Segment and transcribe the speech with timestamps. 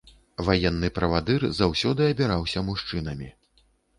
[0.45, 3.29] Ваенны правадыр заўсёды абіраўся мужчынамі.